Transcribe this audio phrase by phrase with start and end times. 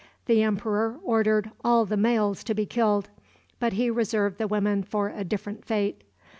[0.25, 3.11] The emperor ordered all the males to be killed,
[3.59, 6.03] but he reserved the women for a different fate.